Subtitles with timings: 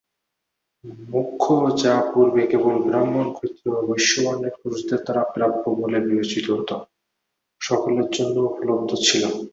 [1.09, 1.43] মোক্ষ
[1.81, 6.69] যা পূর্বে কেবল ব্রাহ্মণ, ক্ষত্রিয় ও বৈশ্য বর্ণের পুরুষদের দ্বারা প্রাপ্য বলে বিবেচিত হত,
[7.61, 9.23] সকলের জন্য উপলব্ধ ছিল।